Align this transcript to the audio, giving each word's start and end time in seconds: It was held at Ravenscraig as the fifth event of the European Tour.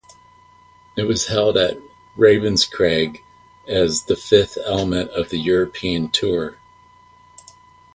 It 0.97 1.03
was 1.03 1.27
held 1.27 1.57
at 1.57 1.77
Ravenscraig 2.17 3.19
as 3.67 4.01
the 4.05 4.15
fifth 4.15 4.57
event 4.65 5.11
of 5.11 5.29
the 5.29 5.37
European 5.37 6.09
Tour. 6.09 6.57